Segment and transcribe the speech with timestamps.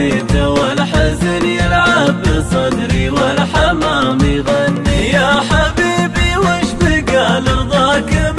[0.00, 5.10] بيته والحزن يلعب بصدري والحمام يغني.
[5.12, 8.34] يا حبيبي وش بقى رضاك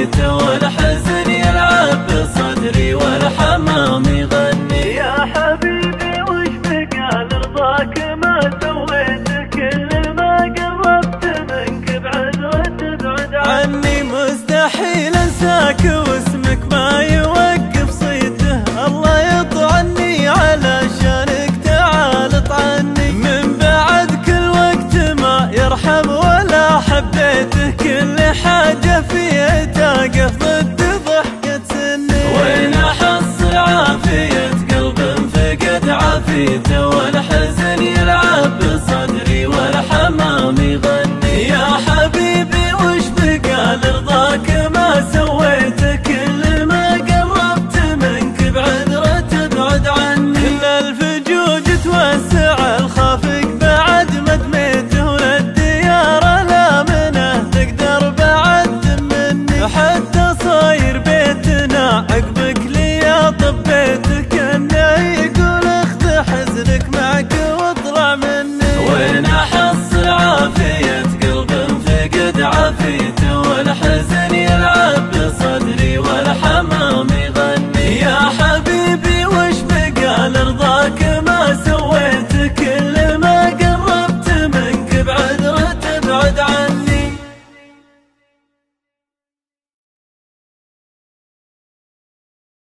[0.00, 4.94] بكيت والحزن يلعب بصدري والحمام يغني.
[4.94, 11.88] يا حبيبي وش بقى رضاك ما سويت كل ما قربت منك.
[12.02, 14.02] بعد وتبعد عني.
[14.02, 15.84] مستحيل أنساك.
[15.84, 16.29] وسويت
[36.30, 41.66] لفيته والحزن يلعب بصدري والحمام يغني يا